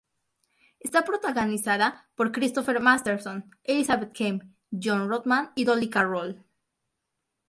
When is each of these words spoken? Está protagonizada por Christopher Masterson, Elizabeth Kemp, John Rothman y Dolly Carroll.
Está 0.79 1.03
protagonizada 1.05 2.09
por 2.15 2.31
Christopher 2.31 2.79
Masterson, 2.79 3.51
Elizabeth 3.63 4.13
Kemp, 4.13 4.41
John 4.71 5.07
Rothman 5.07 5.51
y 5.53 5.63
Dolly 5.63 5.91
Carroll. 5.91 6.43